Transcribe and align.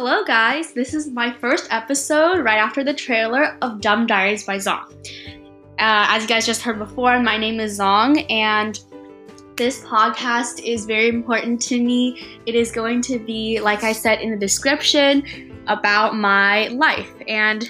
Hello, 0.00 0.22
guys. 0.22 0.72
This 0.74 0.94
is 0.94 1.08
my 1.10 1.32
first 1.40 1.66
episode 1.72 2.44
right 2.44 2.58
after 2.58 2.84
the 2.84 2.94
trailer 2.94 3.58
of 3.62 3.80
Dumb 3.80 4.06
Diaries 4.06 4.44
by 4.44 4.58
Zong. 4.58 4.92
Uh, 5.80 6.06
as 6.06 6.22
you 6.22 6.28
guys 6.28 6.46
just 6.46 6.62
heard 6.62 6.78
before, 6.78 7.18
my 7.18 7.36
name 7.36 7.58
is 7.58 7.80
Zong, 7.80 8.24
and 8.30 8.78
this 9.56 9.80
podcast 9.80 10.62
is 10.64 10.86
very 10.86 11.08
important 11.08 11.60
to 11.62 11.82
me. 11.82 12.38
It 12.46 12.54
is 12.54 12.70
going 12.70 13.02
to 13.10 13.18
be, 13.18 13.58
like 13.58 13.82
I 13.82 13.90
said 13.90 14.20
in 14.20 14.30
the 14.30 14.36
description, 14.36 15.64
about 15.66 16.14
my 16.14 16.68
life. 16.68 17.10
And 17.26 17.68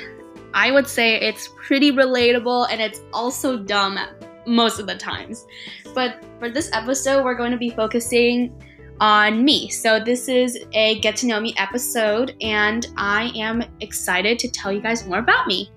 I 0.52 0.70
would 0.70 0.86
say 0.86 1.18
it's 1.18 1.48
pretty 1.56 1.92
relatable 1.92 2.66
and 2.70 2.79
it's 2.79 3.00
also 3.14 3.56
dumb 3.56 3.98
most 4.46 4.79
of 4.79 4.86
the 4.86 4.96
times. 4.96 5.46
But 5.95 6.22
for 6.38 6.50
this 6.50 6.68
episode, 6.74 7.24
we're 7.24 7.36
going 7.36 7.52
to 7.52 7.56
be 7.56 7.70
focusing 7.70 8.52
on 9.00 9.45
me. 9.45 9.68
So, 9.68 10.00
this 10.00 10.28
is 10.28 10.59
a 10.73 10.98
get 11.00 11.16
to 11.16 11.27
know 11.27 11.41
me 11.41 11.54
episode, 11.56 12.34
and 12.41 12.86
I 12.96 13.32
am 13.34 13.62
excited 13.80 14.38
to 14.40 14.50
tell 14.50 14.73
you 14.73 14.80
guys 14.80 15.06
more 15.06 15.18
about 15.18 15.46
me. 15.46 15.70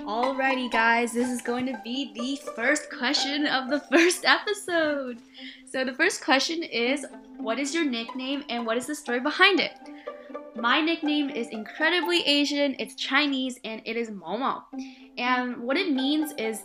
Alrighty, 0.00 0.70
guys, 0.72 1.12
this 1.12 1.28
is 1.28 1.42
going 1.42 1.66
to 1.66 1.78
be 1.84 2.12
the 2.14 2.52
first 2.54 2.90
question 2.90 3.46
of 3.46 3.68
the 3.68 3.80
first 3.92 4.24
episode. 4.24 5.18
So, 5.70 5.84
the 5.84 5.92
first 5.92 6.24
question 6.24 6.62
is 6.62 7.04
What 7.38 7.58
is 7.58 7.74
your 7.74 7.84
nickname 7.84 8.44
and 8.48 8.66
what 8.66 8.76
is 8.76 8.86
the 8.86 8.94
story 8.94 9.20
behind 9.20 9.60
it? 9.60 9.72
My 10.56 10.80
nickname 10.80 11.30
is 11.30 11.48
incredibly 11.48 12.20
Asian, 12.22 12.74
it's 12.78 12.94
Chinese, 12.96 13.60
and 13.64 13.80
it 13.84 13.96
is 13.96 14.10
Momo. 14.10 14.62
And 15.16 15.58
what 15.58 15.76
it 15.76 15.92
means 15.92 16.32
is 16.36 16.62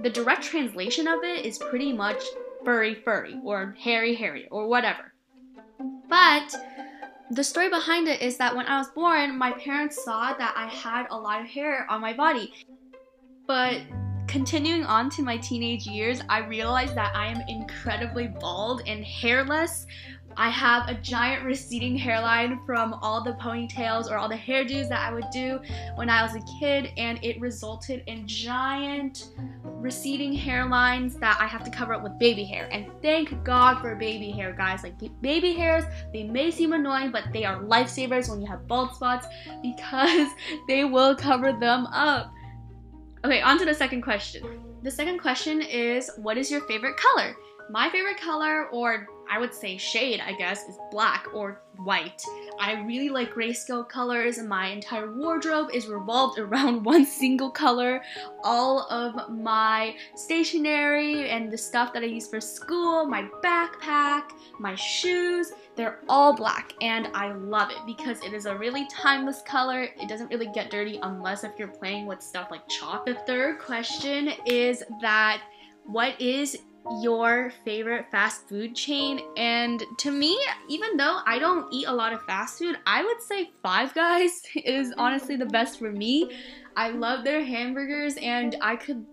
the 0.00 0.08
direct 0.10 0.42
translation 0.42 1.06
of 1.06 1.22
it 1.22 1.44
is 1.44 1.58
pretty 1.58 1.92
much 1.92 2.22
furry 2.64 2.94
furry 2.94 3.38
or 3.44 3.76
hairy 3.78 4.14
hairy 4.14 4.48
or 4.50 4.66
whatever. 4.66 5.12
But 6.08 6.54
the 7.30 7.44
story 7.44 7.68
behind 7.68 8.08
it 8.08 8.22
is 8.22 8.38
that 8.38 8.56
when 8.56 8.66
I 8.66 8.78
was 8.78 8.88
born, 8.88 9.36
my 9.36 9.52
parents 9.52 10.02
saw 10.02 10.32
that 10.32 10.54
I 10.56 10.68
had 10.68 11.06
a 11.10 11.18
lot 11.18 11.42
of 11.42 11.46
hair 11.46 11.86
on 11.90 12.00
my 12.00 12.14
body. 12.14 12.52
But 13.46 13.82
continuing 14.28 14.84
on 14.84 15.10
to 15.10 15.22
my 15.22 15.38
teenage 15.38 15.86
years, 15.86 16.20
I 16.28 16.40
realized 16.40 16.94
that 16.94 17.16
I 17.16 17.26
am 17.26 17.40
incredibly 17.48 18.28
bald 18.28 18.82
and 18.86 19.04
hairless. 19.04 19.86
I 20.36 20.50
have 20.50 20.88
a 20.88 20.94
giant 20.94 21.44
receding 21.44 21.96
hairline 21.96 22.60
from 22.64 22.94
all 23.02 23.24
the 23.24 23.32
ponytails 23.32 24.08
or 24.08 24.18
all 24.18 24.28
the 24.28 24.36
hairdos 24.36 24.88
that 24.88 25.00
I 25.00 25.12
would 25.12 25.28
do 25.32 25.58
when 25.96 26.08
I 26.08 26.22
was 26.22 26.36
a 26.36 26.58
kid, 26.60 26.92
and 26.96 27.18
it 27.24 27.40
resulted 27.40 28.04
in 28.06 28.24
giant 28.28 29.30
receding 29.64 30.38
hairlines 30.38 31.18
that 31.18 31.38
I 31.40 31.46
have 31.46 31.64
to 31.64 31.70
cover 31.70 31.94
up 31.94 32.04
with 32.04 32.18
baby 32.20 32.44
hair. 32.44 32.68
And 32.70 32.86
thank 33.02 33.42
God 33.42 33.80
for 33.80 33.96
baby 33.96 34.30
hair, 34.30 34.52
guys. 34.52 34.84
Like 34.84 34.94
baby 35.22 35.54
hairs, 35.54 35.84
they 36.12 36.22
may 36.22 36.52
seem 36.52 36.72
annoying, 36.72 37.10
but 37.10 37.24
they 37.32 37.44
are 37.44 37.60
lifesavers 37.62 38.28
when 38.28 38.40
you 38.40 38.46
have 38.46 38.68
bald 38.68 38.94
spots 38.94 39.26
because 39.62 40.28
they 40.68 40.84
will 40.84 41.16
cover 41.16 41.52
them 41.52 41.86
up. 41.86 42.32
Okay, 43.24 43.40
on 43.42 43.58
to 43.58 43.64
the 43.64 43.74
second 43.74 44.02
question. 44.02 44.44
The 44.82 44.90
second 44.90 45.18
question 45.18 45.60
is 45.60 46.10
what 46.16 46.38
is 46.38 46.50
your 46.50 46.60
favorite 46.62 46.96
color? 46.96 47.36
My 47.70 47.90
favorite 47.90 48.20
color, 48.20 48.68
or 48.68 49.06
I 49.30 49.38
would 49.38 49.54
say 49.54 49.76
shade, 49.76 50.20
I 50.24 50.32
guess, 50.32 50.64
is 50.68 50.78
black 50.90 51.26
or 51.34 51.62
white. 51.76 52.22
I 52.58 52.80
really 52.82 53.08
like 53.08 53.34
grayscale 53.34 53.88
colors. 53.88 54.38
My 54.38 54.68
entire 54.68 55.12
wardrobe 55.12 55.70
is 55.72 55.86
revolved 55.86 56.38
around 56.38 56.84
one 56.84 57.04
single 57.04 57.50
color. 57.50 58.02
All 58.42 58.86
of 58.90 59.30
my 59.30 59.94
stationery 60.16 61.30
and 61.30 61.50
the 61.50 61.58
stuff 61.58 61.92
that 61.92 62.02
I 62.02 62.06
use 62.06 62.28
for 62.28 62.40
school, 62.40 63.06
my 63.06 63.28
backpack, 63.42 64.30
my 64.58 64.74
shoes, 64.74 65.52
they're 65.76 66.00
all 66.08 66.34
black 66.34 66.72
and 66.80 67.08
I 67.14 67.32
love 67.32 67.70
it 67.70 67.78
because 67.86 68.20
it 68.24 68.32
is 68.32 68.46
a 68.46 68.56
really 68.56 68.86
timeless 68.90 69.42
color. 69.42 69.82
It 69.82 70.08
doesn't 70.08 70.28
really 70.28 70.50
get 70.52 70.70
dirty 70.70 70.98
unless 71.02 71.44
if 71.44 71.52
you're 71.58 71.68
playing 71.68 72.06
with 72.06 72.20
stuff 72.20 72.50
like 72.50 72.68
chalk. 72.68 73.06
The 73.06 73.14
third 73.26 73.60
question 73.60 74.30
is 74.44 74.82
that 75.00 75.40
what 75.84 76.20
is 76.20 76.58
your 77.02 77.52
favorite 77.64 78.10
fast 78.10 78.48
food 78.48 78.74
chain? 78.74 79.20
And 79.36 79.82
to 79.98 80.10
me, 80.10 80.38
even 80.68 80.96
though 80.96 81.20
I 81.26 81.38
don't 81.38 81.72
eat 81.72 81.86
a 81.86 81.92
lot 81.92 82.12
of 82.12 82.22
fast 82.24 82.58
food, 82.58 82.76
I 82.86 83.04
would 83.04 83.20
say 83.22 83.50
Five 83.62 83.94
Guys 83.94 84.42
is 84.54 84.92
honestly 84.98 85.36
the 85.36 85.46
best 85.46 85.78
for 85.78 85.90
me. 85.92 86.30
I 86.76 86.90
love 86.90 87.24
their 87.24 87.44
hamburgers 87.44 88.16
and 88.16 88.56
I 88.60 88.76
could 88.76 89.04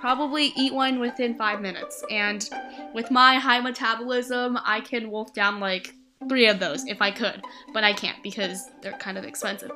probably 0.00 0.52
eat 0.56 0.72
one 0.72 0.98
within 0.98 1.34
five 1.34 1.60
minutes. 1.60 2.02
And 2.10 2.48
with 2.94 3.10
my 3.10 3.36
high 3.36 3.60
metabolism, 3.60 4.58
I 4.64 4.80
can 4.80 5.10
wolf 5.10 5.34
down 5.34 5.60
like 5.60 5.94
three 6.28 6.48
of 6.48 6.60
those 6.60 6.86
if 6.86 7.00
I 7.00 7.10
could, 7.10 7.42
but 7.72 7.84
I 7.84 7.92
can't 7.92 8.22
because 8.22 8.70
they're 8.82 8.92
kind 8.92 9.16
of 9.16 9.24
expensive. 9.24 9.70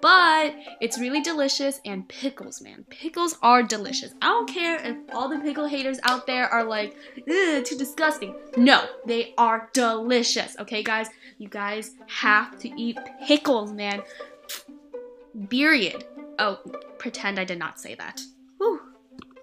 But 0.00 0.54
it's 0.80 0.98
really 0.98 1.20
delicious 1.20 1.80
and 1.84 2.08
pickles, 2.08 2.60
man. 2.60 2.84
Pickles 2.88 3.36
are 3.42 3.64
delicious. 3.64 4.14
I 4.22 4.26
don't 4.26 4.48
care 4.48 4.76
if 4.76 4.96
all 5.12 5.28
the 5.28 5.38
pickle 5.40 5.66
haters 5.66 5.98
out 6.04 6.26
there 6.26 6.48
are 6.48 6.62
like, 6.62 6.96
too 7.26 7.76
disgusting. 7.76 8.34
No, 8.56 8.86
they 9.06 9.34
are 9.36 9.68
delicious. 9.72 10.56
Okay, 10.60 10.84
guys? 10.84 11.08
You 11.38 11.48
guys 11.48 11.94
have 12.06 12.58
to 12.60 12.68
eat 12.80 12.98
pickles, 13.26 13.72
man. 13.72 14.02
Period. 15.48 16.04
Oh, 16.38 16.60
pretend 16.98 17.40
I 17.40 17.44
did 17.44 17.58
not 17.58 17.80
say 17.80 17.96
that. 17.96 18.20
Whew. 18.58 18.80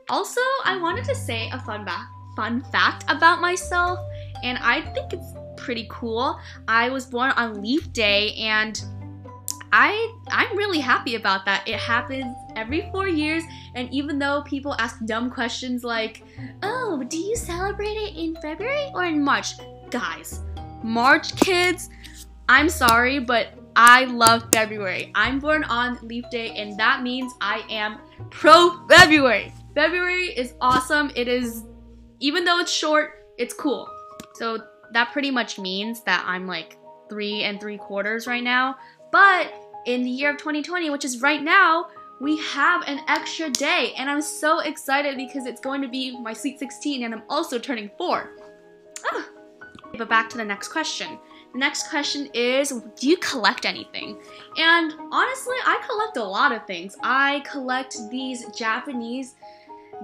Also, 0.09 0.41
I 0.63 0.77
wanted 0.77 1.03
to 1.05 1.16
say 1.16 1.49
a 1.51 1.59
fun, 1.59 1.83
ba- 1.83 2.07
fun 2.37 2.63
fact 2.72 3.03
about 3.09 3.41
myself, 3.41 3.99
and 4.43 4.57
I 4.59 4.81
think 4.93 5.11
it's 5.11 5.33
pretty 5.65 5.87
cool. 5.89 6.39
I 6.67 6.89
was 6.89 7.07
born 7.07 7.31
on 7.31 7.61
Leap 7.61 7.91
Day 7.91 8.33
and 8.35 8.79
I 9.73 10.13
I'm 10.29 10.55
really 10.55 10.79
happy 10.79 11.15
about 11.15 11.43
that. 11.45 11.67
It 11.67 11.79
happens 11.79 12.35
every 12.55 12.87
4 12.91 13.07
years 13.07 13.43
and 13.73 13.91
even 13.91 14.19
though 14.19 14.43
people 14.43 14.75
ask 14.77 15.03
dumb 15.05 15.31
questions 15.31 15.83
like, 15.83 16.23
"Oh, 16.61 17.03
do 17.03 17.17
you 17.17 17.35
celebrate 17.35 17.97
it 17.97 18.15
in 18.15 18.35
February 18.41 18.91
or 18.93 19.03
in 19.05 19.23
March?" 19.23 19.55
Guys, 19.89 20.43
March 20.83 21.35
kids, 21.35 21.89
I'm 22.47 22.69
sorry, 22.69 23.17
but 23.19 23.47
I 23.75 24.05
love 24.05 24.43
February. 24.53 25.11
I'm 25.15 25.39
born 25.39 25.63
on 25.63 25.97
Leap 26.03 26.29
Day 26.29 26.51
and 26.55 26.77
that 26.79 27.01
means 27.01 27.33
I 27.41 27.65
am 27.69 27.97
pro 28.29 28.87
February. 28.87 29.51
February 29.73 30.27
is 30.43 30.53
awesome. 30.61 31.11
It 31.15 31.27
is 31.27 31.63
even 32.19 32.45
though 32.45 32.59
it's 32.59 32.71
short, 32.71 33.07
it's 33.37 33.53
cool. 33.53 33.89
So 34.35 34.59
that 34.91 35.12
pretty 35.12 35.31
much 35.31 35.59
means 35.59 36.01
that 36.03 36.23
I'm 36.25 36.47
like 36.47 36.78
three 37.09 37.44
and 37.44 37.59
three 37.59 37.78
quarters 37.78 38.28
right 38.28 38.44
now. 38.44 38.78
But 39.12 39.53
in 39.85 40.03
the 40.03 40.09
year 40.09 40.31
of 40.31 40.38
2020, 40.38 40.90
which 40.90 41.06
is 41.06 41.22
right 41.22 41.41
now, 41.41 41.88
we 42.19 42.38
have 42.38 42.84
an 42.88 43.01
extra 43.07 43.50
day. 43.50 43.94
And 43.97 44.09
I'm 44.09 44.22
so 44.22 44.59
excited 44.59 45.18
because 45.18 45.46
it's 45.46 45.62
going 45.62 45.81
to 45.81 45.88
be 45.88 46.18
my 46.19 46.34
Sweet 46.34 46.59
16 46.59 47.03
and 47.03 47.13
I'm 47.13 47.23
also 47.29 47.59
turning 47.59 47.90
four. 47.97 48.31
Ah. 49.06 49.28
But 49.97 50.09
back 50.09 50.29
to 50.29 50.38
the 50.38 50.46
next 50.46 50.69
question. 50.69 51.17
The 51.53 51.59
next 51.59 51.90
question 51.90 52.29
is 52.34 52.69
Do 53.00 53.07
you 53.07 53.17
collect 53.17 53.66
anything? 53.66 54.19
And 54.57 54.94
honestly, 55.12 55.56
I 55.66 55.81
collect 55.88 56.17
a 56.17 56.23
lot 56.23 56.52
of 56.52 56.66
things. 56.67 56.97
I 57.02 57.44
collect 57.50 57.97
these 58.12 58.46
Japanese 58.57 59.35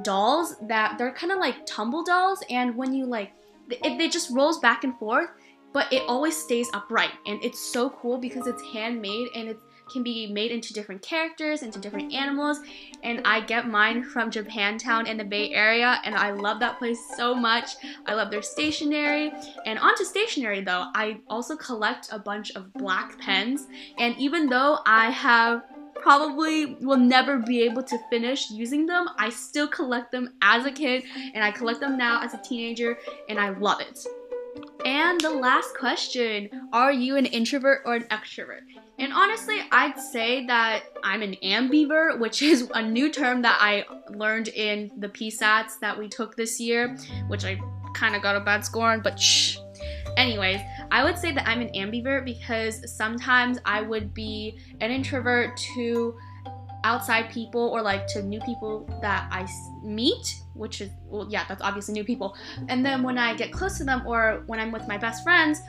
dolls 0.04 0.56
that 0.68 0.98
they're 0.98 1.12
kind 1.12 1.32
of 1.32 1.40
like 1.40 1.66
tumble 1.66 2.04
dolls, 2.04 2.42
and 2.50 2.76
when 2.78 2.94
you 2.94 3.06
like 3.06 3.34
it, 3.70 4.00
it 4.02 4.12
just 4.12 4.32
rolls 4.32 4.60
back 4.60 4.84
and 4.84 4.98
forth, 4.98 5.30
but 5.74 5.92
it 5.92 6.04
always 6.08 6.36
stays 6.38 6.68
upright. 6.74 7.12
And 7.26 7.44
it's 7.44 7.60
so 7.60 7.90
cool 7.90 8.18
because 8.18 8.48
it's 8.48 8.62
handmade 8.74 9.30
and 9.36 9.48
it 9.48 9.58
can 9.92 10.04
be 10.04 10.32
made 10.32 10.52
into 10.52 10.74
different 10.74 11.02
characters, 11.02 11.64
into 11.64 11.80
different 11.80 12.14
animals. 12.14 12.60
And 13.04 13.22
I 13.26 13.42
get 13.42 13.68
mine 13.68 14.04
from 14.04 14.32
Japantown 14.32 15.08
in 15.08 15.18
the 15.18 15.24
Bay 15.24 15.52
Area, 15.52 16.00
and 16.06 16.16
I 16.16 16.32
love 16.32 16.60
that 16.62 16.78
place 16.78 17.00
so 17.18 17.36
much. 17.36 17.72
I 18.06 18.14
love 18.14 18.32
their 18.32 18.42
stationery. 18.42 19.32
And 19.66 19.78
onto 19.80 20.04
stationery 20.04 20.62
though, 20.62 20.86
I 20.96 21.20
also 21.30 21.56
collect 21.58 22.10
a 22.12 22.20
bunch 22.20 22.52
of 22.52 22.74
black 22.74 23.20
pens. 23.20 23.68
And 23.98 24.16
even 24.18 24.48
though 24.48 24.80
I 24.86 25.12
have 25.12 25.64
probably 25.96 26.76
will 26.76 26.98
never 26.98 27.38
be 27.38 27.62
able 27.62 27.84
to 27.84 27.98
finish 28.10 28.50
using 28.50 28.86
them. 28.86 29.08
I 29.18 29.30
still 29.30 29.68
collect 29.68 30.12
them 30.12 30.34
as 30.42 30.66
a 30.66 30.72
kid 30.72 31.04
and 31.34 31.44
I 31.44 31.52
collect 31.52 31.80
them 31.80 31.98
now 31.98 32.22
as 32.22 32.34
a 32.34 32.42
teenager 32.42 32.98
and 33.30 33.40
I 33.40 33.50
love 33.50 33.82
it. 33.82 34.06
And 34.86 35.22
the 35.22 35.30
last 35.30 35.76
question 35.78 36.50
Are 36.74 36.92
you 36.92 37.16
an 37.16 37.26
introvert 37.26 37.82
or 37.86 37.96
an 37.96 38.04
extrovert? 38.06 38.62
And 39.00 39.14
honestly, 39.14 39.60
I'd 39.72 40.00
say 40.00 40.46
that 40.48 40.84
I'm 41.04 41.22
an 41.22 41.36
ambivert, 41.44 42.20
which 42.20 42.42
is 42.42 42.70
a 42.74 42.82
new 42.82 43.12
term 43.12 43.42
that 43.42 43.58
I 43.60 43.86
learned 44.10 44.50
in 44.50 44.92
the 44.98 45.10
PSATs 45.10 45.80
that 45.80 45.98
we 45.98 46.08
took 46.08 46.36
this 46.36 46.60
year, 46.60 46.96
which 47.28 47.46
I 47.46 47.60
kind 47.96 48.16
of 48.16 48.22
got 48.22 48.36
a 48.36 48.40
bad 48.40 48.64
score 48.64 48.92
on, 48.92 49.02
but 49.02 49.20
shh. 49.20 49.58
Anyways, 50.18 50.60
I 50.92 51.04
would 51.06 51.18
say 51.18 51.32
that 51.32 51.48
I'm 51.48 51.62
an 51.62 51.70
ambivert 51.70 52.26
because 52.26 52.94
sometimes 52.94 53.58
I 53.66 53.82
would 53.82 54.14
be 54.14 54.60
an 54.82 54.92
introvert 54.92 55.56
to 55.76 56.18
outside 56.84 57.30
people 57.30 57.62
or 57.62 57.82
like 57.82 58.08
to 58.08 58.22
new 58.22 58.42
people 58.42 58.86
that 59.02 59.28
I 59.32 59.48
meet, 59.84 60.42
which 60.54 60.82
is, 60.82 60.90
well, 61.06 61.28
yeah, 61.30 61.46
that's 61.48 61.62
obviously 61.62 61.94
new 61.94 62.04
people. 62.04 62.36
And 62.68 62.86
then 62.86 63.04
when 63.04 63.18
I 63.18 63.36
get 63.36 63.54
close 63.54 63.78
to 63.78 63.84
them 63.84 64.06
or 64.06 64.44
when 64.48 64.60
I'm 64.60 64.72
with 64.72 64.88
my 64.88 64.98
best 64.98 65.24
friends, 65.24 65.62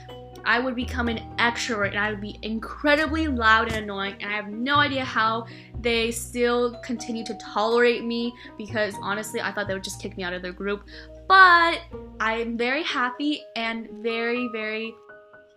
I 0.44 0.58
would 0.58 0.74
become 0.74 1.08
an 1.08 1.18
extrovert 1.36 1.90
and 1.90 1.98
I 1.98 2.10
would 2.10 2.20
be 2.20 2.38
incredibly 2.42 3.28
loud 3.28 3.68
and 3.68 3.84
annoying. 3.84 4.16
And 4.20 4.32
I 4.32 4.34
have 4.34 4.48
no 4.48 4.78
idea 4.78 5.04
how 5.04 5.46
they 5.80 6.10
still 6.10 6.74
continue 6.80 7.24
to 7.26 7.34
tolerate 7.34 8.04
me 8.04 8.32
because 8.58 8.94
honestly, 9.02 9.40
I 9.40 9.52
thought 9.52 9.68
they 9.68 9.74
would 9.74 9.84
just 9.84 10.00
kick 10.00 10.16
me 10.16 10.24
out 10.24 10.32
of 10.32 10.42
their 10.42 10.52
group. 10.52 10.84
But 11.28 11.82
I'm 12.18 12.58
very 12.58 12.82
happy 12.82 13.42
and 13.54 13.88
very, 14.02 14.48
very 14.52 14.94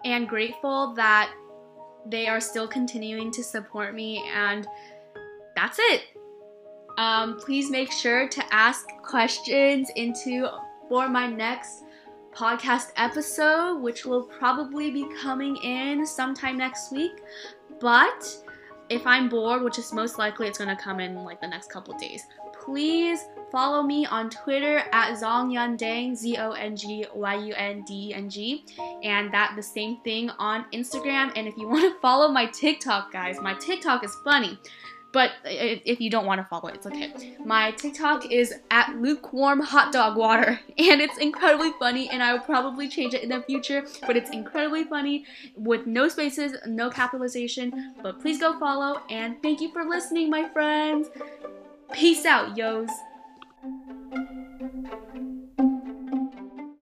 and 0.06 0.30
grateful 0.30 0.94
that 0.94 1.34
they 2.06 2.28
are 2.28 2.40
still 2.40 2.68
continuing 2.68 3.31
to 3.31 3.44
support 3.44 3.94
me 3.94 4.24
and 4.34 4.68
that's 5.56 5.80
it. 5.80 6.04
Um, 6.98 7.38
please 7.38 7.69
make 7.69 7.92
sure 7.92 8.30
to 8.30 8.54
ask 8.54 8.88
questions 9.04 9.90
into 9.96 10.48
for 10.88 11.10
my 11.10 11.28
next 11.28 11.84
podcast 12.34 12.92
episode, 12.96 13.81
which 13.81 14.06
will 14.06 14.24
probably 14.24 14.92
be 14.92 15.06
coming 15.22 15.57
in 15.57 16.06
sometime 16.06 16.58
next 16.58 16.92
week. 16.92 17.22
But 17.80 18.38
if 18.90 19.06
I'm 19.06 19.30
bored, 19.30 19.64
which 19.64 19.80
is 19.80 19.92
most 19.94 20.18
likely 20.18 20.48
it's 20.48 20.58
gonna 20.58 20.76
come 20.76 21.00
in 21.00 21.16
like 21.24 21.42
the 21.42 21.48
next 21.48 21.72
couple 21.72 21.98
days, 21.98 22.24
please 22.64 23.20
follow 23.52 23.84
me 23.84 24.06
on 24.06 24.30
Twitter 24.30 24.84
at 24.92 25.18
Zongyundeng, 25.18 26.16
Z 26.16 26.38
O 26.38 26.52
N 26.52 26.76
G 26.76 27.06
Y 27.14 27.36
U 27.36 27.54
N 27.54 27.84
D 27.84 28.14
N 28.14 28.30
G, 28.30 28.66
and 29.04 29.34
that 29.34 29.54
the 29.56 29.64
same 29.64 30.02
thing 30.02 30.30
on 30.32 30.66
Instagram. 30.74 31.32
And 31.36 31.48
if 31.48 31.56
you 31.58 31.68
want 31.68 31.94
to 31.94 32.00
follow 32.00 32.28
my 32.28 32.48
TikTok, 32.48 33.12
guys, 33.12 33.40
my 33.42 33.54
TikTok 33.56 34.04
is 34.04 34.16
funny. 34.24 34.58
But 35.15 35.31
if 35.45 36.01
you 36.01 36.09
don't 36.09 36.25
want 36.25 36.41
to 36.41 36.47
follow 36.50 36.67
it, 36.67 36.75
it's 36.75 36.85
okay. 36.85 37.38
My 37.45 37.71
TikTok 37.71 38.29
is 38.33 38.53
at 38.69 38.97
lukewarm 38.97 39.62
hot 39.62 39.94
dog 39.94 40.17
water, 40.17 40.59
and 40.77 41.00
it's 41.00 41.17
incredibly 41.17 41.71
funny. 41.79 42.09
And 42.09 42.21
I 42.21 42.33
will 42.33 42.41
probably 42.41 42.89
change 42.89 43.13
it 43.13 43.23
in 43.23 43.29
the 43.29 43.41
future, 43.41 43.85
but 44.06 44.17
it's 44.17 44.29
incredibly 44.31 44.83
funny 44.83 45.23
with 45.56 45.88
no 45.88 46.09
spaces, 46.09 46.57
no 46.67 46.89
capitalization. 46.89 47.94
But 48.03 48.19
please 48.19 48.41
go 48.41 48.59
follow, 48.59 49.03
and 49.09 49.41
thank 49.41 49.62
you 49.62 49.71
for 49.71 49.85
listening, 49.85 50.29
my 50.29 50.50
friends. 50.50 51.07
Peace 51.94 52.25
out, 52.25 52.57
yos. 52.57 52.89